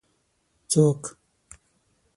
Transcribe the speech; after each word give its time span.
څوک 0.71 1.01